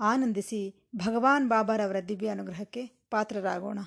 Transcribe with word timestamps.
ಆನಂದಿಸಿ 0.00 0.88
ಭಗವಾನ್ 0.96 1.48
ಬಾಬಾರವರ 1.48 2.00
ದಿವ್ಯ 2.00 2.28
ಅನುಗ್ರಹಕ್ಕೆ 2.28 2.86
ಪಾತ್ರರಾಗೋಣ. 2.86 3.78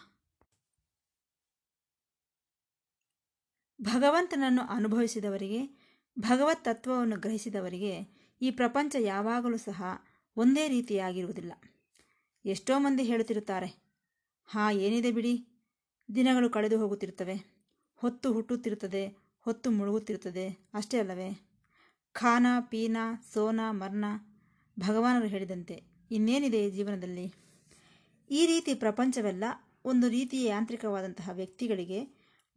ಭಗವಂತನನ್ನು 3.81 4.61
ಅನುಭವಿಸಿದವರಿಗೆ, 4.61 5.83
ಭಗವತ್ 6.19 6.65
ತತ್ವವನ್ನು 6.65 7.19
ಗ್ರಹಿಸಿದವರಿಗೆ 7.19 8.23
ಈ 8.41 8.51
ಪ್ರಪಂಚ 8.51 8.95
ಯಾವಾಗಲೂ 8.99 9.57
ಸಹ 9.57 9.83
ಒಂದೇ 10.37 10.67
ರೀತಿಯಾಗಿರುವುದಿಲ್ಲ. 10.67 11.53
ಎಷ್ಟೋ 12.45 12.79
ಮಂದಿ 12.79 13.03
ಹೇಳುತ್ತಿರುತ್ತಾರೆ, 13.03 13.97
ಹಾ, 14.45 14.71
ಏನಿದೆ 14.71 15.11
ಬಿಡಿ, 15.11 15.47
ದಿನಗಳು 16.15 16.49
ಕಳೆದು 16.49 16.79
ಹೋಗುತ್ತಿರುತ್ತವೆ, 16.79 17.67
ಹೊತ್ತು 17.95 18.33
ಹುಟ್ಟುತ್ತಿರುತ್ತದೆ, 18.33 19.07
ಹೊತ್ತು 19.41 19.71
ಮುಳುಗುತ್ತಿರುತ್ತದೆ, 19.71 20.69
ಅಷ್ಟೇ 20.73 20.99
ಅಲ್ಲವೇ. 20.99 21.49
ಖಾನ, 22.11 22.45
ಪೀನಾ, 22.61 23.25
ಸೋನ, 23.33 23.59
ಮರ್ನ, 23.69 24.05
ಭಗವಾನರು 24.79 25.27
ಹೇಳಿದಂತೆ 25.27 25.92
ಇನ್ನೇನಿದೆ 26.13 26.69
ಜೀವನದಲ್ಲಿ? 26.69 27.33
ಈ 28.29 28.45
ರೀತಿ 28.45 28.73
ಪ್ರಪಂಚವೆಲ್ಲ 28.73 29.43
ಒಂದು 29.85 30.09
ರೀತಿಯ 30.09 30.45
ಯಾಂತ್ರಿಕವಾದಂತಹ 30.47 31.29
ವ್ಯಕ್ತಿಗಳಿಗೆ 31.33 31.99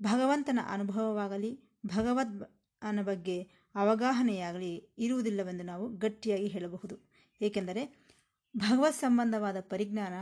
ಭಗವಂತನ 0.03 0.59
ಅನುಭವವಾಗಲಿ 0.69 1.61
ಭಗವದ್ 1.87 2.43
ಅನ್ನ 2.83 3.03
ಬಗ್ಗೆ 3.03 3.43
ಅವಗಾಹನೆಯಾಗಲಿ 3.75 4.73
ಇರುವುದಿಲ್ಲವೆಂದು 4.99 5.65
ನಾವು 5.65 5.89
ಗಟ್ಟಿಯಾಗಿ 5.89 6.47
ಹೇಳಬಹುದು. 6.47 6.97
ಏಕೆಂದರೆ 7.43 7.83
ಭಗವತ್ 8.57 8.95
ಸಂಬಂಧವಾದ 8.95 9.61
ಪರಿಜ್ಞಾನ 9.61 10.15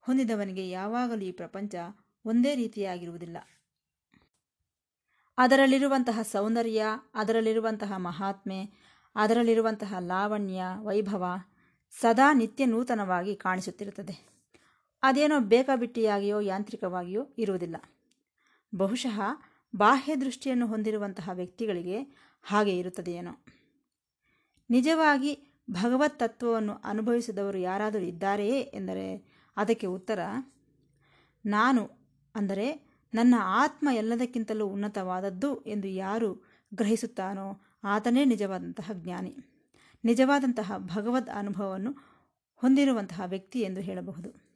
ಹೊಂದಿದವನಿಗೆ 0.00 0.70
ಯಾವಾಗಲೂ 0.70 1.20
ಈ 1.20 1.32
ಪ್ರಪಂಚ 1.32 1.74
ಒಂದೇ 2.24 2.54
ರೀತಿಯಾಗಿರುವುದಿಲ್ಲ. 2.54 3.36
ಅದರಲ್ಲಿರುವಂತಹ 5.38 6.22
ಸೌಂದರ್ಯ, 6.22 6.84
ಅದರಲ್ಲಿರುವಂತಹ 7.14 7.92
ಮಹಾತ್ಮೆ, 7.96 8.60
ಅದರಲ್ಲಿರುವಂತಹ 9.16 9.94
ಲಾವಣ್ಯ, 9.98 10.62
ವೈಭವ 10.78 11.24
ಸದಾ 11.90 12.32
ನಿತ್ಯ 12.32 12.66
ನೂತನವಾಗಿ 12.66 13.36
ಕಾಣಿಸುತ್ತಿರುತ್ತದೆ. 13.36 14.30
ಅದೇನೋ 15.02 15.40
ಬೇಕಾಬಿಟ್ಟಿಯಾಗಿಯೋ 15.40 16.40
ಯಾಂತ್ರಿಕವಾಗಿಯೋ 16.40 17.26
ಇರುವುದಿಲ್ಲ. 17.38 17.76
ಬಹುಶಃ 18.74 19.20
ಬಾಹ್ಯ 19.76 20.16
ದೃಷ್ಟಿಯನ್ನು 20.16 20.66
ಹೊಂದಿರುವಂತಹ 20.66 21.30
ವ್ಯಕ್ತಿಗಳಿಗೆ 21.32 21.98
ಹಾಗೆ 22.42 22.78
ಇರುತ್ತದೆಯೇನೋ. 22.78 23.44
ನಿಜವಾಗಿ 24.70 25.62
ಭಗವತ್ 25.70 26.18
ತತ್ವವನ್ನು 26.18 26.74
ಅನುಭವಿಸಿದವರು 26.74 27.58
ಯಾರಾದರೂ 27.58 28.02
ಇದ್ದಾರೆಯೇ 28.02 28.60
ಎಂದರೆ 28.60 29.06
ಅದಕ್ಕೆ 29.56 29.86
ಉತ್ತರ, 29.86 30.18
ನಾನು 31.46 31.90
ಅಂದರೆ 32.34 32.90
ನನ್ನ 33.14 33.34
ಆತ್ಮ 33.38 33.88
ಎಲ್ಲದಕ್ಕಿಂತಲೂ 33.92 34.66
ಉನ್ನತವಾದದ್ದು 34.66 35.60
ಎಂದು 35.64 35.88
ಯಾರು 35.88 36.30
ಗ್ರಹಿಸುತ್ತಾನೋ 36.74 37.60
ಆತನೇ 37.84 38.24
ನಿಜವಾದಂತಹ 38.24 38.90
ಜ್ಞಾನಿ. 38.92 39.36
ನಿಜವಾದಂತಹ 40.04 40.72
ಭಗವದ್ 40.76 41.30
ಅನುಭವವನ್ನು 41.30 41.96
ಹೊಂದಿರುವಂತಹ 42.56 43.22
ವ್ಯಕ್ತಿ 43.26 43.60
ಎಂದು 43.60 43.80
ಹೇಳಬಹುದು. 43.80 44.50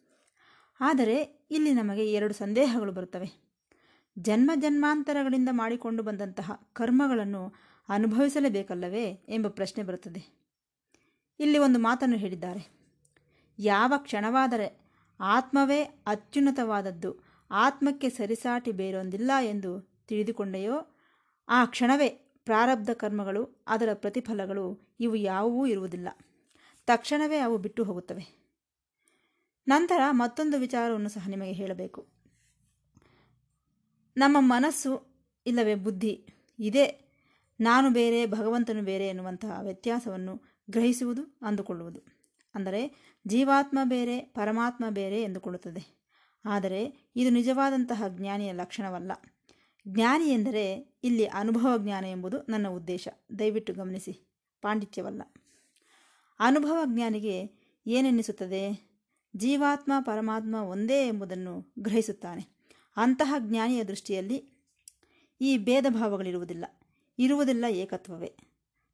ಆದರೆ 0.80 1.46
ಇಲ್ಲಿ 1.50 1.74
ನಮಗೆ 1.74 2.12
ಎರಡು 2.12 2.34
ಸಂದೇಹಗಳು 2.34 2.92
ಬರುತ್ತವೆ. 2.92 3.44
ಜನ್ಮ 4.18 4.50
ಜನ್ಮಾಂತರಗಳಿಂದ 4.54 5.48
ಮಾಡಿಕೊಂಡು 5.52 6.02
ಬಂದಂತಹ 6.02 6.52
ಕರ್ಮಗಳನ್ನು 6.72 7.54
ಅನುಭವಿಸಲೇಬೇಕಲ್ಲವೇ 7.88 9.04
ಎಂಬ 9.28 9.48
ಪ್ರಶ್ನೆ 9.48 9.84
ಬರುತ್ತದೆ. 9.84 10.44
ಇಲ್ಲಿ 11.40 11.58
ಒಂದು 11.58 11.78
ಮಾತನ್ನು 11.78 12.16
ಹೇಳಿದ್ದಾರೆ. 12.16 12.68
ಯಾವ 13.58 13.92
ಕ್ಷಣವಾದರೆ 13.96 14.84
ಆತ್ಮವೇ 15.20 15.82
ಅತ್ಯುನ್ನತವಾದದ್ದು, 15.82 17.24
ಆತ್ಮಕ್ಕೆ 17.50 18.10
ಸರಿಸಾಟಿ 18.10 18.72
ಬೇರೊಂದಿಲ್ಲ 18.72 19.30
ಎಂದು 19.42 19.80
ತಿಳಿದುಕೊಂಡೆಯೋ 20.08 20.96
ಆ 21.48 21.64
ಕ್ಷಣವೇ 21.64 22.23
ಪ್ರಾರಬ್ಧ 22.44 22.90
ಕರ್ಮಗಳು, 22.90 23.64
ಅದರ 23.66 23.88
ಪ್ರತಿಫಲಗಳು 23.94 24.94
ಇವು 25.00 25.16
ಯಾವುವೂ 25.16 25.66
ಇರುವುದಿಲ್ಲ. 25.66 26.08
ತಕ್ಷಣವೇ 26.86 27.38
ಅವು 27.38 27.58
ಬಿಟ್ಟು 27.58 27.84
ಹೋಗುತ್ತವೆ. 27.84 28.44
ನಂತರ 29.68 30.00
ಮತ್ತೊಂದು 30.10 30.58
ವಿಚಾರವನ್ನು 30.58 31.08
ಸಹ 31.08 31.28
ನಿಮಗೆ 31.28 31.52
ಹೇಳಬೇಕು. 31.52 32.06
ನಮ್ಮ 34.16 34.36
ಮನಸ್ಸು, 34.40 35.14
ಇಲ್ಲವೇ 35.46 35.74
ಬುದ್ಧಿ, 35.74 36.28
ಇದೇ. 36.58 37.00
ನಾನು 37.60 37.90
ಬೇರೆ, 37.90 38.26
ಭಗವಂತನು 38.26 38.82
ಬೇರೆ 38.82 39.08
ಎನ್ನುವಂತಹ 39.08 39.60
ವ್ಯತ್ಯಾಸವನ್ನು 39.62 40.42
ಗ್ರಹಿಸುವುದು, 40.70 41.38
ಅಂದುಕೊಳ್ಳುವುದು. 41.42 42.00
ಅಂದರೆ 42.54 43.14
ಜೀವಾತ್ಮ 43.26 43.78
ಬೇರೆ, 43.84 44.20
ಪರಮಾತ್ಮ 44.20 44.84
ಬೇರೆ 44.90 45.22
ಎಂದುಕೊಳ್ಳುತ್ತದೆ. 45.22 46.04
ಆದರೆ 46.44 47.10
ಇದು 47.16 47.30
ನಿಜವಾದಂತಹ 47.30 48.04
ಜ್ಞಾನಿಯ 48.08 48.52
ಲಕ್ಷಣವಲ್ಲ. 48.52 49.12
ಜ್ಞಾನಿ 49.88 50.24
ಎಂದರೆ 50.24 50.94
ಇಲ್ಲಿ 51.04 51.26
ಅನುಭವ 51.26 51.78
ಜ್ಞಾನ 51.78 52.04
ಎಂಬುದು 52.04 52.38
ನನ್ನ 52.48 52.68
ಉದ್ದೇಶ. 52.68 53.08
ದಯವಿಟ್ಟು 53.38 53.72
ಗಮನಿಸಿ. 53.72 54.28
ಪಾಂಡಿತ್ಯವಲ್ಲ. 54.62 55.22
ಅನುಭವ 56.38 56.78
ಜ್ಞಾನಿಗೆ 56.84 57.50
ಏನೆನ್ನಿಸುತ್ತದೆ? 57.86 58.90
ಜೀವಾತ್ಮ, 59.36 59.92
ಪರಮಾತ್ಮ 60.00 60.54
ಒಂದೇ 60.54 61.06
ಎಂಬುದನ್ನು 61.06 61.72
ಗ್ರಹಿಸುತ್ತಾನೆ. 61.78 62.46
ಅಂತಹ 62.96 63.34
ಜ್ಞಾನಿಯ 63.38 63.84
ದೃಷ್ಟಿಯಲ್ಲಿ 63.84 64.50
ಈ 65.40 65.58
ಭೇದ 65.58 65.84
ಭಾವಗಳಿರುವುದಿಲ್ಲ. 65.88 66.64
ಇರುವುದಿಲ್ಲ 67.18 67.64
ಏಕತ್ವವೇ. 67.70 68.36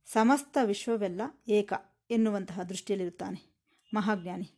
ಸಮಸ್ತ 0.06 0.58
ವಿಶ್ವವೆಲ್ಲ 0.64 1.20
ಏಕ 1.48 1.72
ಎನ್ನುವಂತಹ 2.10 2.62
ದೃಷ್ಟಿಯಲ್ಲಿರುತ್ತಾನೆ 2.62 3.50
ಮಹಾಜ್ಞಾನಿ. 3.94 4.50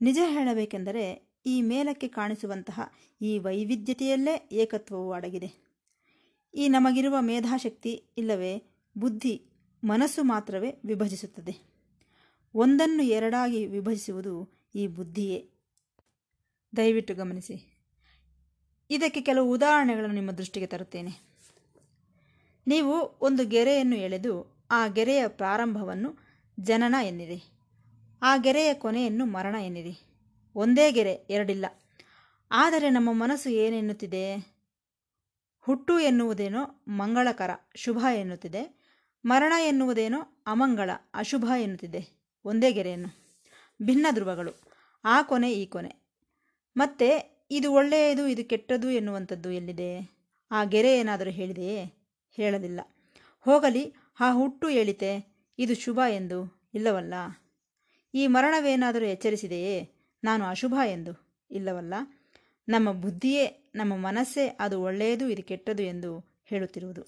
ನಿಜ 0.00 0.18
ಹೇಳಬೇಕೆಂದರೆ 0.26 1.29
ಈ 1.46 1.62
ಮೇಲಕ್ಕೆ 1.62 2.08
ಕಾಣಿಸುವಂತಹ 2.08 2.80
ಈ 3.22 3.38
ವೈವಿಧ್ಯತೆಯಲ್ಲೇ 3.38 4.48
ಏಕತ್ವವು 4.52 5.12
ಅಡಗಿದೆ. 5.12 5.70
ಈ 6.54 6.68
ನಮಗಿರುವ 6.68 7.16
ಮೇಧಾಶಕ್ತಿ 7.20 8.04
ಇಲ್ಲವೇ 8.18 8.62
ಬುದ್ಧಿ 8.98 9.42
ಮನಸ್ಸು 9.84 10.24
ಮಾತ್ರವೇ 10.24 10.74
ವಿಭಜಿಸುತ್ತದೆ. 10.84 11.70
ಒಂದನ್ನು 12.54 13.02
ಎರಡಾಗಿ 13.02 13.66
ವಿಭಜಿಸುವುದು 13.66 14.62
ಈ 14.74 14.86
ಬುದ್ಧಿಯೇ. 14.86 15.50
ದಯವಿಟ್ಟು 16.76 17.14
ಗಮನಿಸಿ. 17.14 17.80
ಇದಕ್ಕೆ 18.90 19.20
ಕೆಲವು 19.20 19.50
ಉದಾಹರಣೆಗಳನ್ನು 19.50 20.14
ನಿಮ್ಮ 20.14 20.30
ದೃಷ್ಟಿಗೆ 20.30 20.66
ತರುತ್ತೇನೆ. 20.66 21.30
ನೀವು 22.66 23.18
ಒಂದು 23.20 23.46
ಗೆರೆಯನ್ನು 23.46 23.96
ಎಳೆದು 23.96 24.60
ಆ 24.70 24.86
ಗೆರೆಯ 24.86 25.28
ಪ್ರಾರಂಭವನ್ನು 25.28 26.16
ಜನನ 26.60 26.94
ಎನ್ನಿರಿ. 27.02 27.42
ಆ 28.22 28.36
ಗೆರೆಯ 28.36 28.74
ಕೊನೆಯನ್ನು 28.74 29.26
ಮರಣ 29.26 29.54
ಎನ್ನಿರಿ. 29.54 30.09
ಒಂದೇ 30.54 30.92
ಗೆರೆ, 30.92 31.12
ಎರಡಿಲ್ಲ. 31.12 31.66
ಆದರೆ 32.50 32.90
ನಮ್ಮ 32.90 33.12
ಮನಸ್ಸು 33.12 33.50
ಏನೆನ್ನುತ್ತಿದೆ? 33.50 34.60
ಹುಟ್ಟು 35.60 35.98
ಎನ್ನುವುದೇನೋ 35.98 36.84
ಮಂಗಳಕರ, 36.88 37.50
ಶುಭ 37.74 37.98
ಎನ್ನುತ್ತಿದೆ. 38.14 38.80
ಮರಣ 39.24 39.52
ಎನ್ನುವುದೇನೋ 39.64 40.44
ಅಮಂಗಳ, 40.46 40.90
ಅಶುಭ 41.14 41.44
ಎನ್ನುತ್ತಿದೆ. 41.58 42.08
ಒಂದೇ 42.44 42.72
ಗೆರೆಯನ್ನು. 42.72 43.38
ಭಿನ್ನ 43.82 44.06
ಧ್ರುವಗಳು. 44.10 44.52
ಆ 45.04 45.22
ಕೊನೆ, 45.22 45.52
ಈ 45.52 45.66
ಕೊನೆ. 45.66 45.94
ಮತ್ತೆ 46.76 47.40
ಇದು 47.50 47.72
ಒಳ್ಳೆಯದು, 47.72 48.26
ಇದು 48.26 48.44
ಕೆಟ್ಟದ್ದು 48.44 48.90
ಎನ್ನುವಂಥದ್ದು 48.90 49.50
ಎಲ್ಲಿದೆ? 49.50 50.20
ಆ 50.50 50.64
ಗೆರೆ 50.64 50.98
ಏನಾದರೂ 50.98 51.30
ಹೇಳಿದೆಯೇ? 51.30 51.94
ಹೇಳಲಿಲ್ಲ. 52.30 52.80
ಹೋಗಲಿ, 53.40 53.94
ಆ 54.20 54.32
ಹುಟ್ಟು 54.32 54.68
ಹೇಳಿತೆ. 54.68 55.36
ಇದು 55.58 55.74
ಶುಭ 55.74 56.00
ಎಂದು. 56.10 56.60
ಇಲ್ಲವಲ್ಲ? 56.74 57.14
ಈ 58.14 58.26
ಮರಣವೇನಾದರೂ 58.26 59.04
ಎಚ್ಚರಿಸಿದೆಯೇ? 59.04 59.99
ನಾನು 60.24 60.44
ಅಶುಭ 60.44 60.74
ಎಂದು. 60.86 61.30
ಇಲ್ಲವಲ್ಲ, 61.50 61.94
ನಮ್ಮ 62.68 62.92
ಬುದ್ಧಿಯೇ, 62.92 63.70
ನಮ್ಮ 63.74 63.96
ಮನಸ್ಸೇ 63.96 64.56
ಅದು 64.60 64.82
ಒಳ್ಳೆಯದು, 64.82 65.28
ಇದು 65.28 65.42
ಕೆಟ್ಟದು 65.42 65.82
ಎಂದು 65.82 66.40
ಹೇಳುತ್ತಿರುವುದು. 66.46 67.04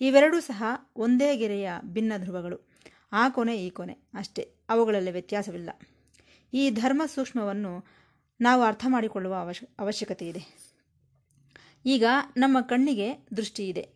ಇವೆರಡೂ 0.00 0.40
ಸಹ 0.40 0.64
ಒಂದೇ 0.96 1.36
ಗೆರೆಯ 1.36 1.70
ಭಿನ್ನ 1.82 2.12
ಧ್ರುವಗಳು. 2.16 2.68
ಆ 3.12 3.28
ಕೊನೆ, 3.28 3.66
ಈ 3.66 3.70
ಕೊನೆ 3.70 3.92
ಅಷ್ಟೇ. 4.14 4.54
ಅವುಗಳಲ್ಲಿ 4.68 5.10
ವ್ಯತ್ಯಾಸವಿಲ್ಲ. 5.10 5.70
ಈ 6.54 6.70
ಧರ್ಮ 6.70 7.02
ಸೂಕ್ಷ್ಮವನ್ನು 7.06 7.84
ನಾವು 8.40 8.62
ಅರ್ಥ 8.62 8.84
ಮಾಡಿಕೊಳ್ಳುವ 8.88 9.34
ಅವಶ್ಯ 9.34 9.66
ಅವಶ್ಯಕತೆ 9.78 10.28
ಇದೆ. 10.28 10.72
ಈಗ 11.86 12.04
ನಮ್ಮ 12.36 12.60
ಕಣ್ಣಿಗೆ 12.60 13.26
ದೃಷ್ಟಿ 13.36 13.68
ಇದೆ. 13.68 13.88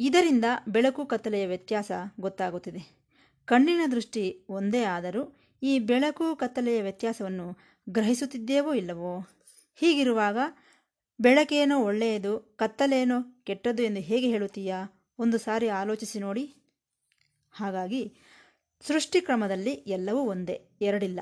ಇದರಿಂದ 0.00 0.44
ಬೆಳಕು 0.68 1.06
ಕತ್ತಲೆಯ 1.06 1.46
ವ್ಯತ್ಯಾಸ 1.46 1.90
ಗೊತ್ತಾಗುತ್ತಿದೆ. 2.20 3.04
ಕಣ್ಣಿನ 3.44 3.80
ದೃಷ್ಟಿ 3.90 4.46
ಒಂದೇ 4.48 4.82
ಆದರೂ 4.82 5.36
ಈ 5.62 5.78
ಬೆಳಕು 5.78 6.36
ಕತ್ತಲೆಯ 6.36 6.82
ವ್ಯತ್ಯಾಸವನ್ನು 6.82 7.73
ಗ್ರಹಿಸುತ್ತಿದ್ದೇವೋ 7.88 8.74
ಇಲ್ಲವೋ? 8.74 9.26
ಹೀಗಿರುವಾಗ, 9.74 10.36
ಬೆಳಕೇನೋ 11.20 11.78
ಒಳ್ಳೆಯದು, 11.78 12.38
ಕತ್ತಲೇನೋ 12.38 13.42
ಕೆಟ್ಟದ್ದು 13.44 13.82
ಎಂದು 13.82 14.00
ಹೇಗೆ 14.00 14.28
ಹೇಳುತ್ತೀಯಾ? 14.28 15.06
ಒಂದು 15.18 15.38
ಸಾರಿ 15.38 15.68
ಆಲೋಚಿಸಿ 15.68 16.18
ನೋಡಿ. 16.18 16.54
ಹಾಗಾಗಿ, 17.50 18.16
ಸೃಷ್ಟಿಕ್ರಮದಲ್ಲಿ 18.80 19.70
ಎಲ್ಲವೂ 19.70 20.20
ಒಂದೇ, 20.20 20.68
ಎರಡಿಲ್ಲ. 20.80 21.20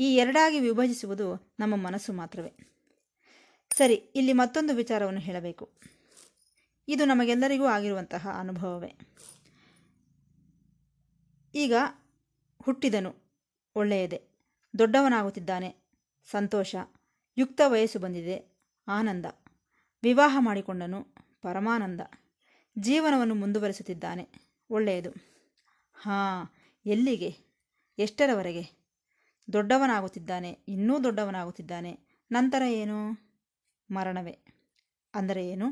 ಈ 0.00 0.16
ಎರಡಾಗಿ 0.16 0.60
ವಿಭಜಿಸುವುದು 0.60 1.54
ನಮ್ಮ 1.60 1.76
ಮನಸ್ಸು 1.76 2.12
ಮಾತ್ರವೇ. 2.12 2.52
ಸರಿ, 3.76 3.94
ಇಲ್ಲಿ 3.94 4.32
ಮತ್ತೊಂದು 4.32 4.74
ವಿಚಾರವನ್ನು 4.74 5.20
ಹೇಳಬೇಕು. 5.20 5.72
ಇದು 6.88 7.04
ನಮಗೆಲ್ಲರಿಗೂ 7.04 7.64
ಆಗಿರುವಂತಹ 7.64 8.28
ಅನುಭವವೇ. 8.38 8.92
ಈಗ 11.54 11.74
ಹುಟ್ಟಿದನು, 12.62 13.14
ಒಳ್ಳೆಯದೇ. 13.76 14.27
ದೊಡ್ಡವನಾಗುತ್ತಿದ್ದಾನೆ. 14.78 15.76
ಸಂತೋಷ. 16.30 16.76
ಯುಕ್ತ 17.38 17.60
ವಯಸ್ಸು 17.66 17.98
ಬಂದಿದೆ. 17.98 18.58
ಆನಂದ. 18.88 19.26
ವಿವಾಹ 20.02 20.36
ಮಾಡಿಕೊಂಡನು. 20.40 21.14
ಪರಮಾನಂದ. 21.42 22.00
ಜೀವನವನ್ನು 22.78 23.34
ಮುಂದುವರಿಸುತ್ತಿದ್ದಾನೆ. 23.34 24.28
ಒಳ್ಳೆಯದು. 24.70 25.10
ಹಾಂ, 25.92 26.50
ಎಲ್ಲಿಗೆ? 26.86 27.36
ಎಷ್ಟರವರೆಗೆ? 27.98 28.88
ದೊಡ್ಡವನಾಗುತ್ತಿದ್ದಾನೆ. 29.52 30.58
ಇನ್ನೂ 30.68 31.04
ದೊಡ್ಡವನಾಗುತ್ತಿದ್ದಾನೆ. 31.04 31.98
ನಂತರ 32.32 32.62
ಏನು? 32.62 33.12
ಮರಣವೇ. 33.90 34.38
ಅಂದರೆ 35.14 35.48
ಏನು? 35.48 35.66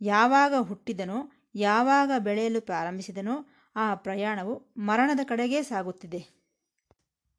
ಯಾವಾಗ 0.00 0.54
ಹುಟ್ಟಿದನೋ, 0.60 1.32
ಯಾವಾಗ 1.54 2.10
ಬೆಳೆಯಲು 2.18 2.60
ಪ್ರಾರಂಭಿಸಿದನೋ, 2.60 3.46
ಆ 3.76 3.94
ಪ್ರಯಾಣವು 3.94 4.74
ಮರಣದ 4.76 5.20
ಕಡೆಗೇ 5.24 5.62
ಸಾಗುತ್ತಿದೆ. 5.62 6.26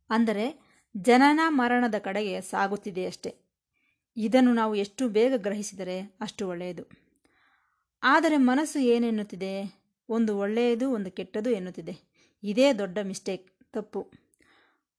ಅಂದರೆ 0.09 0.70
ಜನನ 0.97 1.39
ಮರಣದ 1.47 1.95
ಕಡೆಗೆ 1.99 2.41
ಸಾಗುತ್ತಿದೆಯಷ್ಟೆ 2.41 3.35
ಇದನ್ನು 4.17 4.53
ನಾವು 4.53 4.75
ಎಷ್ಟು 4.75 5.09
ಬೇಗ 5.09 5.33
ಗ್ರಹಿಸಿದರೆ 5.35 5.99
ಅಷ್ಟು 5.99 6.47
ಒಳ್ಳೆಯದು. 6.47 6.83
ಆದರೆ 8.03 8.37
ಮನಸ್ಸು 8.37 8.79
ಏನೆನ್ನುತ್ತಿದೆ? 8.79 9.81
ಒಂದು 10.09 10.37
ಒಳ್ಳೆಯದು, 10.37 10.91
ಒಂದು 10.91 11.11
ಕೆಟ್ಟದು 11.11 11.49
ಎನ್ನುತ್ತಿದೆ. 11.49 11.97
ಇದೇ 12.43 12.73
ದೊಡ್ಡ 12.73 12.97
ಮಿಸ್ಟೇಕ್, 13.03 13.73
ತಪ್ಪು. 13.73 14.11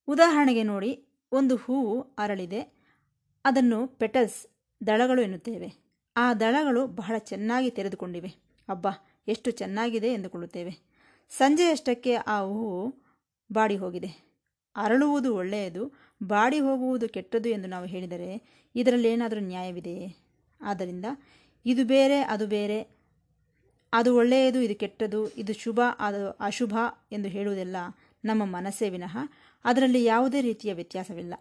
ಉದಾಹರಣೆಗೆ 0.09 0.63
ನೋಡಿ, 0.63 1.07
ಒಂದು 1.33 1.57
ಹೂವು 1.57 2.01
ಅರಳಿದೆ. 2.01 2.61
ಅದನ್ನು 3.45 3.87
ಪೆಟಲ್ಸ್ 3.87 4.47
ದಳಗಳು 4.87 5.23
ಎನ್ನುತ್ತೇವೆ. 5.23 5.75
ಆ 6.17 6.35
ದಳಗಳು 6.35 6.87
ಬಹಳ 6.87 7.19
ಚೆನ್ನಾಗಿ 7.19 7.71
ತೆರೆದುಕೊಂಡಿವೆ. 7.71 8.35
ಅಬ್ಬ, 8.69 8.87
ಎಷ್ಟು 9.29 9.51
ಚೆನ್ನಾಗಿದೆ 9.51 10.09
ಎಂದುಕೊಳ್ಳುತ್ತೇವೆ. 10.13 10.79
ಸಂಜೆಯಷ್ಟಕ್ಕೆ 11.29 12.15
ಆ 12.15 12.41
ಹೂವು 12.41 12.95
ಬಾಡಿ 13.53 13.77
ಹೋಗಿದೆ 13.77 14.32
ಅರಳುವುದು 14.77 15.37
ಒಳ್ಳೆಯದು, 15.37 15.93
ಬಾಡಿ 16.23 16.61
ಹೋಗುವುದು 16.61 17.09
ಕೆಟ್ಟದು 17.09 17.49
ಎಂದು 17.49 17.69
ನಾವು 17.69 17.87
ಹೇಳಿದರೆ 17.87 18.43
ಇದರಲ್ಲಿ 18.75 19.09
ಏನಾದರೂ 19.09 19.41
ನ್ಯಾಯವಿದೆಯೇ? 19.41 20.17
ಆದ್ದರಿಂದ 20.61 21.05
ಇದು 21.67 21.85
ಬೇರೆ, 21.85 22.21
ಅದು 22.21 22.47
ಬೇರೆ, 22.47 23.03
ಅದು 23.93 24.17
ಒಳ್ಳೆಯದು, 24.17 24.61
ಇದು 24.61 24.75
ಕೆಟ್ಟದು, 24.75 25.29
ಇದು 25.29 25.53
ಶುಭ, 25.53 25.81
ಅದು 25.99 26.31
ಅಶುಭ 26.31 26.75
ಎಂದು 27.13 27.29
ಹೇಳುವುದೆಲ್ಲ 27.29 27.77
ನಮ್ಮ 28.25 28.45
ಮನಸ್ಸೇ 28.45 28.89
ವಿನಃ 28.89 29.19
ಅದರಲ್ಲಿ 29.65 30.05
ಯಾವುದೇ 30.05 30.41
ರೀತಿಯ 30.41 30.75
ವ್ಯತ್ಯಾಸವಿಲ್ಲ. 30.75 31.35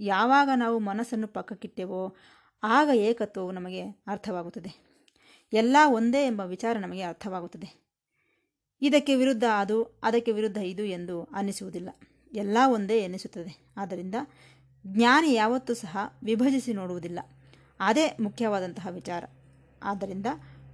ಯಾವಾಗ 0.00 0.48
ನಾವು 0.56 0.78
ಮನಸ್ಸನ್ನು 0.78 1.28
ಪಕ್ಕಕ್ಕಿಟ್ಟೆವೋ 1.28 2.16
ಆಗ 2.62 2.88
ಏಕತ್ವವು 2.94 3.52
ನಮಗೆ 3.52 3.82
ಅರ್ಥವಾಗುತ್ತದೆ. 3.82 4.94
ಎಲ್ಲ 5.52 5.76
ಒಂದೇ 5.86 6.26
ಎಂಬ 6.26 6.40
ವಿಚಾರ 6.40 6.78
ನಮಗೆ 6.78 7.02
ಅರ್ಥವಾಗುತ್ತದೆ. 7.02 7.84
ಇದಕ್ಕೆ 8.82 9.14
ವಿರುದ್ಧ 9.14 9.44
ಅದು, 9.58 9.84
ಅದಕ್ಕೆ 10.02 10.32
ವಿರುದ್ಧ 10.32 10.56
ಇದು 10.56 10.84
ಎಂದು 10.84 11.24
ಅನ್ನಿಸುವುದಿಲ್ಲ. 11.24 11.88
ಎಲ್ಲ 12.34 12.58
ಒಂದೇ 12.66 12.98
ಎನಿಸುತ್ತದೆ. 12.98 13.66
ಆದ್ದರಿಂದ 13.76 14.14
ಜ್ಞಾನಿ 14.86 15.34
ಯಾವತ್ತೂ 15.34 15.74
ಸಹ 15.74 15.98
ವಿಭಜಿಸಿ 16.24 16.72
ನೋಡುವುದಿಲ್ಲ. 16.72 17.18
ಅದೇ 17.80 18.16
ಮುಖ್ಯವಾದಂತಹ 18.20 18.86
ವಿಚಾರ. 18.90 19.24
ಆದ್ದರಿಂದ 19.82 20.26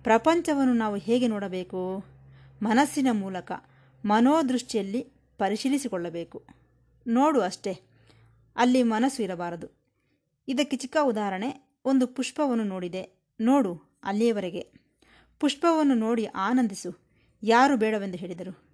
ಪ್ರಪಂಚವನ್ನು 0.02 0.74
ನಾವು 0.74 0.96
ಹೇಗೆ 0.96 1.26
ನೋಡಬೇಕು? 1.26 2.04
ಮನಸ್ಸಿನ 2.62 3.06
ಮೂಲಕ, 3.12 3.52
ಮನೋದೃಷ್ಟಿಯಲ್ಲಿ 4.04 5.00
ಪರಿಶೀಲಿಸಿಕೊಳ್ಳಬೇಕು. 5.38 6.46
ನೋಡು 7.06 7.40
ಅಷ್ಟೇ. 7.40 7.80
ಅಲ್ಲಿ 8.56 8.82
ಮನಸ್ಸು 8.82 9.22
ಇರಬಾರದು. 9.22 9.66
ಇದಕ್ಕೆ 10.48 10.76
ಚಿಕ್ಕ 10.76 10.96
ಉದಾಹರಣೆ, 11.02 11.78
ಒಂದು 11.84 12.06
ಪುಷ್ಪವನ್ನು 12.06 12.64
ನೋಡಿದೆ. 12.64 13.32
ನೋಡು, 13.40 14.00
ಅಲ್ಲಿಯವರೆಗೆ. 14.04 14.72
ಪುಷ್ಪವನ್ನು 15.40 15.94
ನೋಡಿ 15.94 16.24
ಆನಂದಿಸು. 16.24 17.00
ಯಾರು 17.42 17.76
ಬೇಡವೆಂದು 17.76 18.18
ಹೇಳಿದರು? 18.18 18.69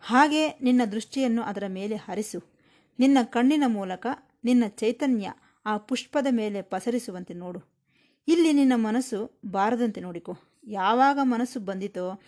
ಹಾಗೆ 0.00 0.48
ನಿನ್ನ 0.48 0.84
ದೃಷ್ಟಿಯನ್ನು 0.84 1.42
ಅದರ 1.42 1.62
ಮೇಲೆ 1.68 1.96
ಹರಿಸು. 1.96 2.42
ನಿನ್ನ 2.98 3.18
ಕಣ್ಣಿನ 3.24 3.64
ಮೂಲಕ 3.66 4.06
ನಿನ್ನ 4.44 4.64
ಚೈತನ್ಯ 4.68 5.32
ಆ 5.66 5.76
ಪುಷ್ಪದ 5.76 6.26
ಮೇಲೆ 6.30 6.62
ಪಸರಿಸುವಂತೆ 6.62 7.34
ನೋಡು. 7.34 7.60
ಇಲ್ಲಿ 8.28 8.52
ನಿನ್ನ 8.52 8.72
ಮನಸ್ಸು 8.76 9.40
ಬಾರದಂತೆ 9.46 10.00
ನೋಡಿಕೊ. 10.00 10.36
ಯಾವಾಗ 10.64 11.18
ಮನಸ್ಸು 11.22 11.60
ಬಂದಿತೋ 11.60 12.20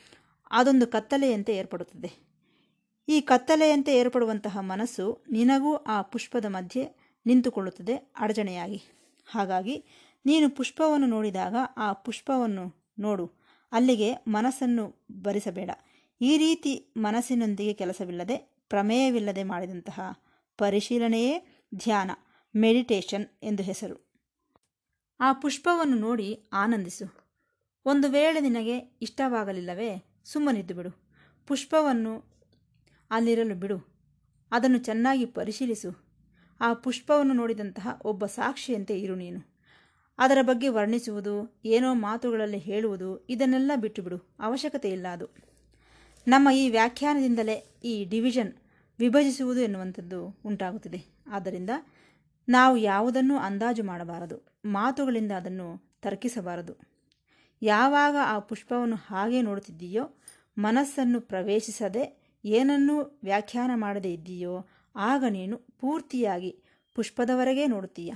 ಅದೊಂದು 0.51 0.87
ಕತ್ತಲೆಯಂತೆ 0.87 1.57
ಏರ್ಪಡುತ್ತದೆ. 1.57 2.33
ಈ 3.09 3.21
ಕತ್ತಲೆಯಂತೆ 3.21 3.97
ಏರ್ಪಡುವಂತಹ 3.97 4.59
ಮನಸ್ಸು 4.61 5.25
ನಿನಗೂ 5.31 5.75
ಆ 5.75 6.03
ಪುಷ್ಪದ 6.03 6.45
ಮಧ್ಯೆ 6.45 7.17
ನಿಂತುಕೊಳ್ಳುತ್ತದೆ 7.27 8.13
ಅಡಚಣೆಯಾಗಿ. 8.19 8.83
ಹಾಗಾಗಿ 9.31 9.85
ನೀನು 10.27 10.51
ಪುಷ್ಪವನ್ನು 10.51 11.07
ನೋಡಿದಾಗ 11.07 11.55
ಆ 11.77 11.93
ಪುಷ್ಪವನ್ನು 11.93 12.95
ನೋಡು. 12.99 13.31
ಅಲ್ಲಿಗೆ 13.73 14.15
ಮನಸ್ಸನ್ನು 14.29 15.07
ಭರಿಸಬೇಡ. 15.23 15.71
ಈ 16.23 16.39
ರೀತಿ 16.39 16.95
ಮನಸ್ಸಿನೊಂದಿಗೆ 16.97 17.73
ಕೆಲಸವಿಲ್ಲದೆ 17.73 18.37
ಪ್ರಮೇಯವಿಲ್ಲದೆ 18.69 19.43
ಮಾಡಿದಂತಹ 19.43 20.01
ಪರಿಶೀಲನೆಯೇ 20.59 21.63
ಧ್ಯಾನ, 21.75 22.11
ಮೆಡಿಟೇಷನ್ 22.57 23.27
ಎಂದು 23.43 23.63
ಹೆಸರು. 23.63 24.13
ಆ 25.21 25.33
ಪುಷ್ಪವನ್ನು 25.33 25.97
ನೋಡಿ 25.97 26.49
ಆನಂದಿಸು. 26.53 27.27
ಒಂದು 27.85 28.09
ವೇಳೆ 28.09 28.41
ನಿನಗೆ 28.41 28.79
ಇಷ್ಟವಾಗಲಿಲ್ಲವೇ 28.79 30.21
ಸುಮ್ಮನಿದ್ದು 30.25 30.75
ಬಿಡು. 30.75 31.11
ಪುಷ್ಪವನ್ನು 31.47 32.25
ಅಲ್ಲಿರಲು 33.11 33.55
ಬಿಡು. 33.55 34.09
ಅದನ್ನು 34.53 34.79
ಚೆನ್ನಾಗಿ 34.79 35.27
ಪರಿಶೀಲಿಸು. 35.27 36.09
ಆ 36.61 36.75
ಪುಷ್ಪವನ್ನು 36.75 37.33
ನೋಡಿದಂತಹ 37.33 38.01
ಒಬ್ಬ 38.05 38.27
ಸಾಕ್ಷಿಯಂತೆ 38.27 39.01
ಇರು 39.01 39.15
ನೀನು. 39.15 39.61
ಅದರ 40.19 40.39
ಬಗ್ಗೆ 40.43 40.69
ವರ್ಣಿಸುವುದು, 40.69 41.63
ಏನೋ 41.65 41.95
ಮಾತುಗಳಲ್ಲಿ 41.95 42.59
ಹೇಳುವುದು 42.59 43.27
ಇದನ್ನೆಲ್ಲ 43.27 43.73
ಬಿಟ್ಟು 43.77 44.03
ಬಿಡು 44.03 44.37
ಅವಶ್ಯಕತೆ 44.39 44.89
ಇಲ್ಲ 44.89 45.07
ಅದು. 45.07 45.52
ನಮ್ಮ 46.27 46.51
ಈ 46.51 46.71
ವ್ಯಾಖ್ಯಾನದಿಂದಲೇ 46.71 47.55
ಈ 47.85 48.05
ಡಿವಿಷನ್ 48.05 48.55
ವಿಭಜಿಸುವುದು 48.99 49.61
ಎನ್ನುವಂಥದ್ದು 49.61 50.41
ಉಂಟಾಗುತ್ತದೆ. 50.47 51.05
ಆದ್ದರಿಂದ 51.27 51.71
ನಾವು 52.49 52.77
ಯಾವುದನ್ನು 52.77 53.37
ಅಂದಾಜು 53.37 53.85
ಮಾಡಬಾರದು, 53.85 54.61
ಮಾತುಗಳಿಂದ 54.65 55.33
ಅದನ್ನು 55.33 55.93
ತರ್ಕಿಸಬಾರದು. 56.03 56.77
ಯಾವಾಗ 57.63 58.17
ಆ 58.25 58.39
ಪುಷ್ಪವನ್ನು 58.39 58.97
ಹಾಗೆ 58.97 59.43
ನೋಡುತ್ತಿದ್ದೀಯೋ, 59.43 60.21
ಮನಸ್ಸನ್ನು 60.59 61.21
ಪ್ರವೇಶಿಸದೆ 61.21 62.35
ಏನನ್ನೂ 62.45 63.21
ವ್ಯಾಖ್ಯಾನ 63.25 63.71
ಮಾಡದೇ 63.75 64.13
ಇದ್ದೀಯೋ, 64.13 64.67
ಆಗ 64.97 65.25
ನೀನು 65.29 65.57
ಪೂರ್ತಿಯಾಗಿ 65.59 66.63
ಪುಷ್ಪದವರೆಗೆ 66.95 67.67
ನೋಡುತ್ತೀಯ. 67.67 68.13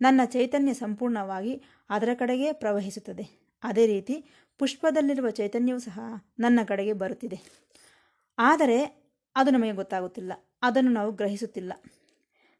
ನನ್ನ 0.00 0.20
ಚೈತನ್ಯ 0.24 0.74
ಸಂಪೂರ್ಣವಾಗಿ 0.74 1.62
ಅದರ 1.90 2.08
ಕಡೆಗೆ 2.14 2.52
ಪ್ರವಹಿಸುತ್ತದೆ. 2.52 3.46
ಅದೇ 3.62 3.86
ರೀತಿ 3.86 4.24
ಪುಷ್ಪದಲ್ಲಿರುವ 4.58 5.30
ಚೈತನ್ಯವೂ 5.30 5.78
ಸಹ 5.78 6.00
ನನ್ನ 6.38 6.60
ಕಡೆಗೆ 6.66 6.92
ಬರುತ್ತಿದೆ. 6.92 7.40
ಆದರೆ 8.38 9.06
ಅದು 9.36 9.50
ನಮಗೆ 9.50 9.72
ಗೊತ್ತಾಗುತ್ತಿಲ್ಲ. 9.72 10.32
ಅದನ್ನು 10.62 10.90
ನಾವು 10.90 11.12
ಗ್ರಹಿಸುತ್ತಿಲ್ಲ. 11.12 11.72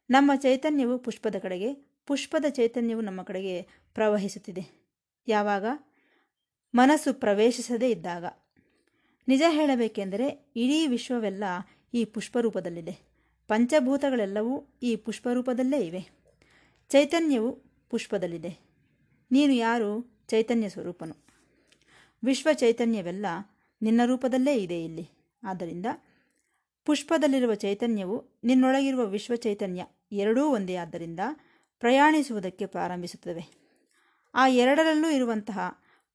ನಮ್ಮ 0.09 0.31
ಚೈತನ್ಯವು 0.35 0.99
ಪುಷ್ಪದ 0.99 1.35
ಕಡೆಗೆ, 1.41 1.73
ಪುಷ್ಪದ 2.05 2.45
ಚೈತನ್ಯವು 2.49 3.01
ನಮ್ಮ 3.01 3.23
ಕಡೆಗೆ 3.23 3.61
ಪ್ರವಹಿಸುತ್ತಿದೆ. 3.93 4.87
ಯಾವಾಗ? 5.27 5.65
ಮನಸ್ಸು 6.75 7.13
ಪ್ರವೇಶಿಸದೇ 7.13 7.89
ಇದ್ದಾಗ. 7.89 8.25
ನಿಜ 9.27 9.41
ಹೇಳಬೇಕೆಂದರೆ 9.49 10.27
ಇಡೀ 10.55 10.87
ವಿಶ್ವವೆಲ್ಲ 10.87 11.43
ಈ 11.93 12.05
ಪುಷ್ಪರೂಪದಲ್ಲಿದೆ. 12.05 12.97
ಪಂಚಭೂತಗಳೆಲ್ಲವೂ 13.47 14.79
ಈ 14.83 14.95
ಪುಷ್ಪರೂಪದಲ್ಲೇ 14.95 15.79
ಇವೆ. 15.79 16.09
ಚೈತನ್ಯವು 16.89 17.51
ಪುಷ್ಪದಲ್ಲಿದೆ. 17.89 18.59
ನೀನು 19.31 19.53
ಯಾರು? 19.53 20.17
ಚೈತನ್ಯ 20.27 20.69
ಸ್ವರೂಪನು. 20.69 21.26
ವಿಶ್ವ 22.23 22.49
ಚೈತನ್ಯವೆಲ್ಲ 22.53 23.25
ನಿನ್ನ 23.81 24.01
ರೂಪದಲ್ಲೇ 24.05 24.55
ಇದೆ 24.55 24.83
ಇಲ್ಲಿ. 24.83 25.09
ಆದ್ದರಿಂದ 25.43 25.85
ಪುಷ್ಪದಲ್ಲಿರುವ 26.85 27.53
ಚೈತನ್ಯವು 27.53 28.39
ನಿನ್ನೊಳಗಿರುವ 28.43 29.05
ವಿಶ್ವ 29.05 29.35
ಚೈತನ್ಯ 29.35 29.85
ಎರಡೂ 30.11 30.45
ಒಂದೇ 30.45 30.75
ಆದ್ದರಿಂದ 30.75 31.19
ಪ್ರಯಾಣಿಸುವುದಕ್ಕೆ 31.79 32.65
ಪ್ರಾರಂಭಿಸುತ್ತವೆ. 32.65 33.67
ಆ 34.35 34.47
ಎರಡರಲ್ಲೂ 34.47 35.09
ಇರುವಂತಹ 35.09 35.59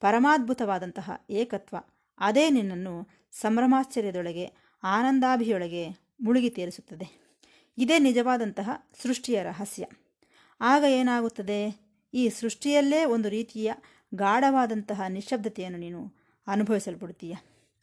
ಪರಮಾದ್ಭುತವಾದಂತಹ 0.01 1.11
ಏಕತ್ವ 1.31 1.77
ಅದೇ 2.19 2.51
ನಿನ್ನನ್ನು 2.51 3.09
ಸಂಭ್ರಮಾಶ್ಚರ್ಯದೊಳಗೆ, 3.33 4.51
ಆನಂದಾಭಿಯೊಳಗೆ 4.85 5.89
ಮುಳುಗಿ 6.21 6.51
ತೇರಿಸುತ್ತದೆ. 6.51 7.37
ಇದೇ 7.79 7.99
ನಿಜವಾದಂತಹ 7.99 8.71
ಸೃಷ್ಟಿಯ 9.03 9.43
ರಹಸ್ಯ. 9.43 9.87
ಆಗ 10.61 10.85
ಏನಾಗುತ್ತದೆ? 10.89 11.81
ಈ 12.15 12.29
ಸೃಷ್ಟಿಯಲ್ಲೇ 12.29 13.05
ಒಂದು 13.05 13.29
ರೀತಿಯ 13.29 13.73
ಗಾಢವಾದಂತಹ 14.15 15.03
ನಿಶ್ಶಬ್ದತೆಯನ್ನು 15.09 15.79
ನೀನು 15.79 16.13
ಅನುಭವಿಸಲ್ಪಡುತ್ತೀಯ. 16.47 17.35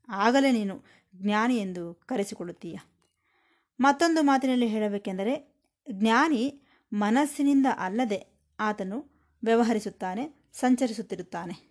ಆಗಲೇ 0.10 0.52
ನೀನು 0.52 0.84
ಜ್ಞಾನಿ 1.16 1.58
ಎಂದು 1.58 1.94
ಕರೆಸಿಕೊಳ್ಳುತ್ತೀಯ. 2.06 2.78
ಮತ್ತೊಂದು 3.80 4.24
ಮಾತಿನಲ್ಲಿ 4.24 4.68
ಹೇಳಬೇಕೆಂದರೆ, 4.68 5.64
ಜ್ಞಾನಿ 5.92 6.62
ಮನಸ್ಸಿನಿಂದ 6.94 7.66
ಅಲ್ಲದೆ 7.78 8.48
ಆತನು 8.60 9.06
ವ್ಯವಹರಿಸುತ್ತಾನೆ, 9.44 10.50
ಸಂಚರಿಸುತ್ತಿರುತ್ತಾನೆ. 10.54 11.70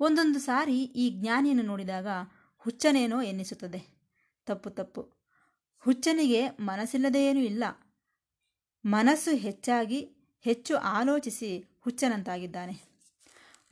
ಒಂದೊಂದು 0.00 0.38
ಸಾರಿ 0.38 0.82
ಈ 0.82 1.10
ಜ್ಞಾನಿಯನ್ನು 1.10 1.62
ನೋಡಿದಾಗ 1.62 2.06
ಹುಚ್ಚನೇನೋ 2.58 3.22
ಎನ್ನಿಸುತ್ತದೆ. 3.22 4.10
ತಪ್ಪು 4.46 4.70
ತಪ್ಪು. 4.70 5.12
ಹುಚ್ಚನಿಗೆ 5.78 6.48
ಮನಸ್ಸಿಲ್ಲದೆಯೇನೂ 6.48 7.40
ಇಲ್ಲ. 7.40 7.64
ಮನಸ್ಸು 8.86 9.36
ಹೆಚ್ಚಾಗಿ 9.36 10.00
ಹೆಚ್ಚು 10.40 10.76
ಆಲೋಚಿಸಿ 10.76 11.78
ಹುಚ್ಚನಂತಾಗಿದ್ದಾನೆ. 11.80 12.93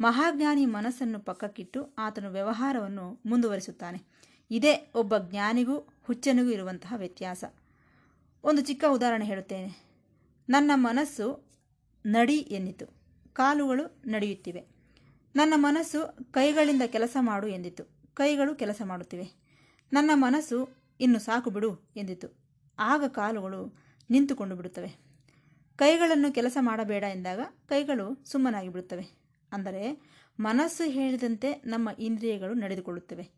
ಮಹಾಜ್ಞಾನಿ 0.01 0.67
ಮನಸ್ಸನ್ನು 0.67 1.21
ಪಕ್ಕಕ್ಕಿಟ್ಟು 1.21 1.95
ಆತನು 1.99 2.31
ವ್ಯವಹಾರವನ್ನು 2.31 3.21
ಮುಂದುವರಿಸುತ್ತಾನೆ. 3.27 4.03
ಇದೇ 4.51 4.93
ಒಬ್ಬ 4.95 5.19
ಜ್ಞಾನಿಗೂ 5.19 5.77
ಹುಚ್ಚನಿಗೂ 6.03 6.49
ಇರುವಂತಹ 6.49 6.95
ವ್ಯತ್ಯಾಸ. 6.97 7.45
ಒಂದು 8.45 8.63
ಚಿಕ್ಕ 8.63 8.85
ಉದಾಹರಣೆ 8.89 9.25
ಹೇಳುತ್ತೇನೆ. 9.25 9.85
ನನ್ನ 10.49 10.71
ಮನಸ್ಸು 10.75 11.45
ನಡಿ 12.07 12.37
ಎನ್ನಿತು 12.37 12.87
ಕಾಲುಗಳು 13.33 14.03
ನಡೆಯುತ್ತಿವೆ. 14.07 14.65
ನನ್ನ 15.37 15.53
ಮನಸ್ಸು 15.57 16.17
ಕೈಗಳಿಂದ 16.33 16.83
ಕೆಲಸ 16.87 17.17
ಮಾಡು 17.21 17.47
ಎಂದಿತು. 17.47 17.85
ಕೈಗಳು 18.15 18.55
ಕೆಲಸ 18.55 18.83
ಮಾಡುತ್ತಿವೆ. 18.85 19.31
ನನ್ನ 19.93 20.11
ಮನಸ್ಸು 20.15 20.69
ಇನ್ನು 21.01 21.19
ಸಾಕು 21.19 21.51
ಬಿಡು 21.51 21.81
ಎಂದಿತು. 21.97 22.37
ಆಗ 22.79 23.05
ಕಾಲುಗಳು 23.05 23.79
ನಿಂತುಕೊಂಡು 24.11 24.57
ಬಿಡುತ್ತವೆ. 24.57 24.97
ಕೈಗಳನ್ನು 25.77 26.33
ಕೆಲಸ 26.33 26.57
ಮಾಡಬೇಡ 26.61 27.05
ಎಂದಾಗ 27.11 27.41
ಕೈಗಳು 27.69 28.25
ಸುಮ್ಮನಾಗಿ 28.25 28.69
ಬಿಡುತ್ತವೆ. 28.69 29.22
ಅಂದರೆ 29.53 30.03
ಮನಸ್ಸು 30.41 30.91
ಹೇಳಿದಂತೆ 30.91 31.53
ನಮ್ಮ 31.53 31.89
ಇಂದ್ರಿಯಗಳು 31.99 32.55
ನಡೆದುಕೊಳ್ಳುತ್ತವೆ. 32.55 33.31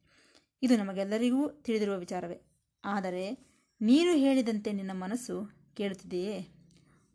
ಇದು 0.62 0.76
ನಮಗೆಲ್ಲರಿಗೂ 0.76 1.48
ತಿಳಿದಿರುವ 1.48 1.98
ವಿಚಾರವೇ. 1.98 2.40
ಆದರೆ 2.84 3.54
ನೀನು 3.80 4.12
ಹೇಳಿದಂತೆ 4.12 4.72
ನಿನ್ನ 4.72 4.90
ಮನಸ್ಸು 4.92 5.50
ಕೇಳುತ್ತಿದೆಯೇ? 5.76 6.48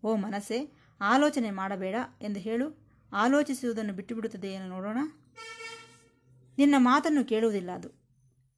ಓ 0.03 0.15
ಮನಸ್ಸೇ, 0.15 0.72
ಆಲೋಚನೆ 1.01 1.51
ಮಾಡಬೇಡ 1.51 1.96
ಎಂದು 2.22 2.39
ಹೇಳು. 2.39 2.89
ಆಲೋಚಿಸುವುದನ್ನು 3.13 3.94
ಬಿಟ್ಟುಬಿಡುತ್ತದೆಯೇನು 3.94 4.68
ನೋಡೋಣ. 4.68 4.98
ನಿನ್ನ 6.58 6.75
ಮಾತನ್ನು 6.77 7.25
ಕೇಳುವುದಿಲ್ಲ 7.25 7.72
ಅದು. 7.72 7.89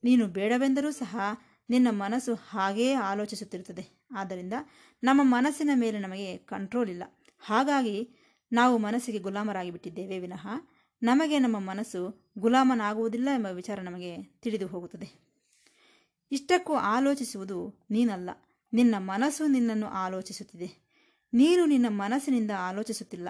ನೀನು 0.03 0.27
ಬೇಡವೆಂದರೂ 0.27 0.91
ಸಹ 0.91 1.19
ನಿನ್ನ 1.69 1.88
ಮನಸ್ಸು 1.89 2.36
ಹಾಗೆಯೇ 2.36 2.93
ಆಲೋಚಿಸುತ್ತಿರುತ್ತದೆ. 2.93 4.05
ಆದ್ದರಿಂದ 4.15 4.53
ನಮ್ಮ 5.03 5.21
ಮನಸ್ಸಿನ 5.24 5.69
ಮೇಲೆ 5.75 6.00
ನಮಗೆ 6.00 6.38
ಕಂಟ್ರೋಲ್ 6.38 6.89
ಇಲ್ಲ. 6.89 7.03
ಹಾಗಾಗಿ 7.39 8.10
ನಾವು 8.51 8.77
ಮನಸ್ಸಿಗೆ 8.77 9.20
ಗುಲಾಮರಾಗಿ 9.20 9.72
ಬಿಟ್ಟಿದ್ದೇವೆ 9.72 10.20
ವಿನಃ 10.20 10.48
ನಮಗೆ 11.03 11.39
ನಮ್ಮ 11.39 11.60
ಮನಸ್ಸು 11.60 12.31
ಗುಲಾಮನಾಗುವುದಿಲ್ಲ 12.38 13.29
ಎಂಬ 13.36 13.46
ವಿಚಾರ 13.46 13.81
ನಮಗೆ 13.81 14.24
ತಿಳಿದು 14.24 14.67
ಹೋಗುತ್ತದೆ. 14.67 15.31
ಇಷ್ಟಕ್ಕೂ 16.31 16.74
ಆಲೋಚಿಸುವುದು 16.74 17.86
ನೀನಲ್ಲ. 17.91 18.29
ನಿನ್ನ 18.74 18.96
ಮನಸ್ಸು 18.98 19.48
ನಿನ್ನನ್ನು 19.48 19.88
ಆಲೋಚಿಸುತ್ತಿದೆ. 19.88 20.91
ನೀನು 21.34 21.65
ನಿನ್ನ 21.65 21.86
ಮನಸ್ಸಿನಿಂದ 21.89 22.51
ಆಲೋಚಿಸುತ್ತಿಲ್ಲ. 22.60 23.29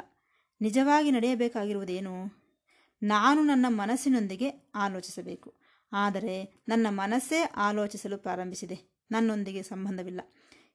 ನಿಜವಾಗಿ 0.62 1.12
ನಡೆಯಬೇಕಾಗಿರುವುದೇನು? 1.12 2.25
ನಾನು 3.04 3.42
ನನ್ನ 3.42 3.66
ಮನಸ್ಸಿನೊಂದಿಗೆ 3.70 4.72
ಆಲೋಚಿಸಬೇಕು. 4.75 5.54
ಆದರೆ 5.94 6.63
ನನ್ನ 6.68 6.88
ಮನಸ್ಸೇ 6.90 7.44
ಆಲೋಚಿಸಲು 7.44 8.18
ಪ್ರಾರಂಭಿಸಿದೆ. 8.18 9.06
ನನ್ನೊಂದಿಗೆ 9.12 9.63
ಸಂಬಂಧವಿಲ್ಲ. 9.63 10.22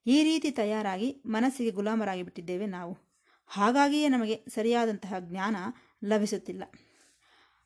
ಈ 0.07 0.23
ರೀತಿ 0.23 0.50
ತಯಾರಾಗಿ 0.50 1.23
ಮನಸ್ಸಿಗೆ 1.26 1.71
ಗುಲಾಮರಾಗಿ 1.71 2.23
ಬಿಟ್ಟಿದ್ದೇವೆ 2.23 2.67
ನಾವು. 2.67 3.06
ಹಾಗಾಗಿಯೇ 3.47 4.09
ನಮಗೆ 4.09 4.45
ಸರಿಯಾದಂತಹ 4.49 5.15
ಜ್ಞಾನ 5.19 5.57
ಲಭಿಸುತ್ತಿಲ್ಲ. 6.05 6.62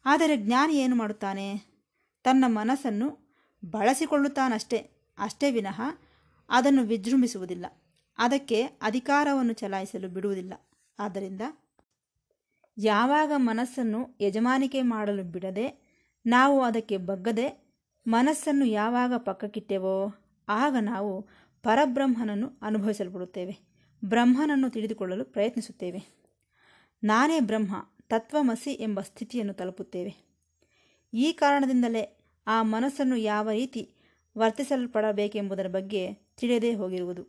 ಆದರೆ 0.05 0.37
ಜ್ಞಾನಿ 0.37 0.75
ಏನು 0.75 0.97
ಮಾಡುತ್ತಾನೆ? 0.97 1.71
ತನ್ನ 2.25 2.45
ಮನಸ್ಸನ್ನು 2.49 3.39
ಬಳಸಿಕೊಳ್ಳುತ್ತಾನಷ್ಟೇ, 3.65 4.79
ಅಷ್ಟೇ 5.19 5.51
ವಿನಃ 5.51 5.81
ಅದನ್ನು 6.51 6.83
ವಿಜೃಂಭಿಸುವುದಿಲ್ಲ. 6.83 7.67
ಅದಕ್ಕೆ 8.19 8.63
ಅಧಿಕಾರವನ್ನು 8.63 9.53
ಚಲಾಯಿಸಲು 9.53 10.09
ಬಿಡುವುದಿಲ್ಲ. 10.09 10.55
ಆದ್ದರಿಂದ 10.99 11.41
ಯಾವಾಗ 12.79 13.33
ಮನಸ್ಸನ್ನು 13.37 14.19
ಯಜಮಾನಿಕೆ 14.21 14.83
ಮಾಡಲು 14.83 15.23
ಬಿಡದೆ 15.23 15.91
ನಾವು 16.27 16.63
ಅದಕ್ಕೆ 16.63 16.97
ಬಗ್ಗದೆ 16.97 17.71
ಮನಸ್ಸನ್ನು 18.07 18.65
ಯಾವಾಗ 18.65 19.13
ಪಕ್ಕಕ್ಕಿಟ್ಟೆವೋ, 19.17 20.15
ಆಗ 20.49 20.77
ನಾವು 20.81 21.29
ಪರಬ್ರಹ್ಮನನ್ನು 21.63 22.59
ಅನುಭವಿಸಲ್ಪಡುತ್ತೇವೆ. 22.63 23.70
ಬ್ರಹ್ಮನನ್ನು 24.05 24.71
ತಿಳಿದುಕೊಳ್ಳಲು 24.71 25.25
ಪ್ರಯತ್ನಿಸುತ್ತೇವೆ. 25.25 26.21
ನಾನೇ 27.03 27.41
ಬ್ರಹ್ಮ, 27.41 27.77
ತತ್ವಮಸಿ 28.09 28.73
ಎಂಬ 28.73 29.01
ಸ್ಥಿತಿಯನ್ನು 29.01 29.55
ತಲುಪುತ್ತೇವೆ. 29.55 30.17
ಈ 31.15 31.33
ಕಾರಣದಿಂದಲೇ 31.33 32.17
ಆ 32.47 32.63
ಮನಸ್ಸನ್ನು 32.63 33.17
ಯಾವ 33.17 33.51
ರೀತಿ 33.51 33.95
ವರ್ತಿಸಲ್ಪಡಬೇಕೆಂಬುದರ 34.39 35.67
ಬಗ್ಗೆ 35.69 36.15
ತಿಳಿಯದೇ 36.15 36.75
ಹೋಗಿರುವುದು. 36.75 37.27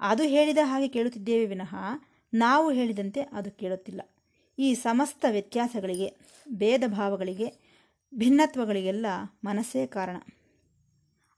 ಅದು 0.00 0.22
ಹೇಳಿದ 0.22 0.58
ಹಾಗೆ 0.62 0.88
ಕೇಳುತ್ತಿದ್ದೇವೆ 0.88 1.46
ವಿನಃ, 1.46 1.76
ನಾವು 2.34 2.70
ಹೇಳಿದಂತೆ 2.70 3.20
ಅದು 3.20 3.50
ಕೇಳುತ್ತಿಲ್ಲ. 3.50 4.00
ಈ 4.58 4.74
ಸಮಸ್ತ 4.74 5.24
ವ್ಯತ್ಯಾಸಗಳಿಗೆ 5.30 6.18
ಭೇದ 6.52 6.82
ಭಾವಗಳಿಗೆ 6.86 7.78
ಭಿನ್ನತ್ವಗಳಿಗೆಲ್ಲ 8.14 9.06
ಮನಸ್ಸೇ 9.44 9.86
ಕಾರಣ. 9.86 10.16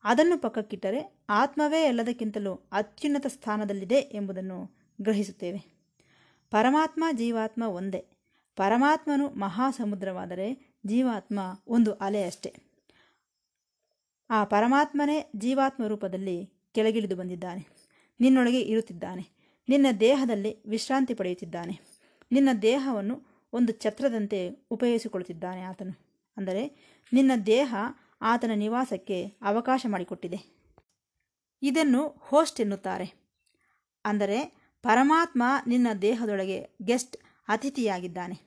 ಅದನ್ನು 0.04 0.38
ಪಕ್ಕಕ್ಕಿಟ್ಟರೆ 0.38 1.18
ಆತ್ಮವೇ 1.30 1.82
ಎಲ್ಲದಕ್ಕಿಂತಲೂ 1.82 2.68
ಅತ್ಯುನ್ನತ 2.72 3.26
ಸ್ಥಾನದಲ್ಲಿದೆ 3.26 3.94
ಎಂಬುದನ್ನು 3.94 4.76
ಗ್ರಹಿಸುತ್ತೇವೆ. 5.00 5.80
ಪರಮಾತ್ಮ 6.50 7.04
ಜೀವಾತ್ಮ 7.12 7.62
ಒಂದೇ. 7.62 8.04
ಪರಮಾತ್ಮನು 8.56 9.28
ಮಹಾಸಮುದ್ರವಾದರೆ 9.28 10.74
ಜೀವಾತ್ಮ 10.86 11.40
ಒಂದು 11.66 11.92
ಅಲೆ 11.92 12.24
ಅಷ್ಟೆ. 12.24 12.54
ಆ 14.30 14.44
ಪರಮಾತ್ಮನೇ 14.44 15.30
ಜೀವಾತ್ಮ 15.36 15.86
ರೂಪದಲ್ಲಿ 15.86 16.50
ಕೆಳಗಿಳಿದು 16.74 17.16
ಬಂದಿದ್ದಾನೆ. 17.16 17.66
ನಿನ್ನೊಳಗೆ 18.20 18.60
ಇರುತ್ತಿದ್ದಾನೆ. 18.60 19.28
ನಿನ್ನ 19.68 19.86
ದೇಹದಲ್ಲಿ 20.00 20.68
ವಿಶ್ರಾಂತಿ 20.68 21.14
ಪಡೆಯುತ್ತಿದ್ದಾನೆ. 21.14 21.80
ನಿನ್ನ 22.32 22.48
ದೇಹವನ್ನು 22.62 23.22
ಒಂದು 23.52 23.72
ಛತ್ರದಂತೆ 23.72 24.66
ಉಪಯೋಗಿಸಿಕೊಳ್ಳುತ್ತಿದ್ದಾನೆ 24.70 25.62
ಆತನು. 25.62 25.98
ಅಂದರೆ 26.36 26.66
ನಿನ್ನ 27.12 27.32
ದೇಹ 27.46 27.74
ಆತನ 28.22 28.50
ನಿವಾಸಕ್ಕೆ 28.54 29.26
ಅವಕಾಶ 29.42 29.86
ಮಾಡಿಕೊಟ್ಟಿದೆ. 29.88 30.60
ಇದನ್ನು 31.62 32.08
ಹೋಸ್ಟ್ 32.08 32.60
ಎನ್ನುತ್ತಾರೆ. 32.60 33.14
ಅಂದರೆ, 34.04 34.60
ಪರಮಾತ್ಮ 34.82 35.42
ನಿನ್ನ 35.66 35.86
ದೇಹದೊಳಗೆ 36.02 36.66
ಗೆಸ್ಟ್ 36.82 37.16
ಅತಿಥಿಯಾಗಿದ್ದಾನೆ. 37.48 38.40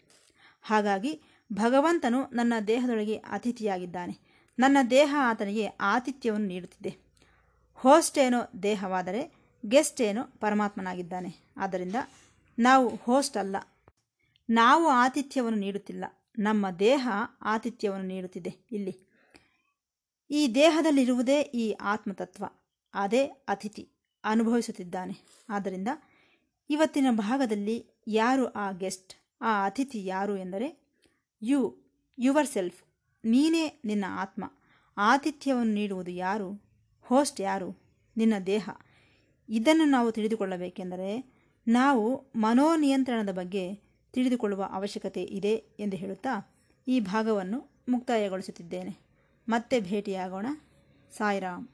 ಹಾಗಾಗಿ, 0.61 1.21
ಭಗವಂತನು 1.53 2.23
ನನ್ನ 2.23 2.53
ದೇಹದೊಳಗೆ 2.67 3.15
ಅತಿಥಿಯಾಗಿದ್ದಾನೆ. 3.15 4.19
ನನ್ನ 4.59 4.77
ದೇಹ 4.89 5.15
ಆತನಿಗೆ 5.19 5.67
ಆತಿಥ್ಯವನ್ನು 5.67 6.47
ನೀಡುತ್ತಿದೆ. 6.47 6.97
ಹೋಸ್ಟ್ 7.73 8.17
ಏನೋ 8.17 8.63
ದೇಹವಾದರೆ, 8.63 9.35
ಗೆಸ್ಟ್ 9.67 10.01
ಏನೋ 10.01 10.23
ಪರಮಾತ್ಮನಾಗಿದ್ದಾನೆ. 10.23 11.53
ಆದ್ದರಿಂದ, 11.57 11.95
ನಾವು 12.59 12.95
ಹೋಸ್ಟ್ 12.95 13.37
ಅಲ್ಲ. 13.37 13.55
ನಾವು 14.49 14.87
ಆತಿಥ್ಯವನ್ನು 14.87 15.59
ನೀಡುತ್ತಿಲ್ಲ. 15.59 16.05
ನಮ್ಮ 16.39 16.69
ದೇಹ 16.69 17.09
ಆತಿಥ್ಯವನ್ನು 17.41 18.07
ನೀಡುತ್ತಿದೆ. 18.07 18.55
ಇಲ್ಲಿ. 18.71 19.12
ಈ 20.31 20.55
ದೇಹದಲ್ಲಿರುವುದೇ 20.55 21.41
ಈ 21.41 21.71
ಆತ್ಮತತ್ವ. 21.71 22.45
ಅದೇ 22.93 23.25
ಅತಿಥಿ 23.25 23.89
ಅನುಭವಿಸುತ್ತಿದ್ದಾನೆ. 24.23 25.13
ಆದ್ದರಿಂದ 25.49 25.87
ಇವತ್ತಿನ 26.69 27.07
ಭಾಗದಲ್ಲಿ 27.11 27.87
ಯಾರು 28.07 28.51
ಆ 28.51 28.71
ಗೆಸ್ಟ್, 28.71 29.13
ಆ 29.41 29.65
ಅತಿಥಿ 29.65 30.05
ಯಾರು 30.05 30.37
ಎಂದರೆ, 30.37 30.79
ಯು, 31.41 31.77
ಯುವರ್ 32.19 32.47
ಸೆಲ್ಫ್, 32.47 32.83
ನೀನೇ 33.25 33.81
ನಿನ್ನ 33.85 34.05
ಆತ್ಮ. 34.09 34.51
ಆತಿಥ್ಯವನ್ನು 34.97 35.73
ನೀಡುವುದು 35.73 36.11
ಯಾರು, 36.11 36.63
ಹೋಸ್ಟ್ 37.01 37.41
ಯಾರು, 37.41 37.81
ನಿನ್ನ 38.17 38.33
ದೇಹ. 38.45 38.69
ಇದನ್ನು 39.49 39.85
ನಾವು 39.85 40.11
ತಿಳಿದುಕೊಳ್ಳಬೇಕೆಂದರೆ, 40.11 41.33
ನಾವು 41.67 42.31
ಮನೋನಿಯಂತ್ರಣದ 42.35 43.33
ಬಗ್ಗೆ 43.33 43.75
ತಿಳಿದುಕೊಳ್ಳುವ 44.11 44.69
ಅವಶ್ಯಕತೆ 44.71 45.23
ಇದೆ 45.23 45.53
ಎಂದು 45.79 45.97
ಹೇಳುತ್ತಾ 45.97 46.55
ಈ 46.87 46.99
ಭಾಗವನ್ನು 46.99 47.83
ಮುಕ್ತಾಯಗೊಳಿಸುತ್ತಿದ್ದೇನೆ. 47.89 49.02
ಮತ್ತೆ 49.49 49.79
ಭೇಟಿಯಾಗೋಣ. 49.79 50.45
ಸಾಯಿರಾಮ್. 51.17 51.67